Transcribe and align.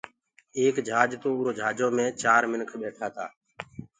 ايڪ 0.59 0.75
جھاجِ 0.87 1.11
تو 1.23 1.29
اُرو 1.35 1.51
جھآجو 1.57 1.87
مي 1.95 2.05
چآر 2.21 2.41
منک 2.51 2.69
ٻيٺآ 2.81 3.07
تآ 3.15 3.25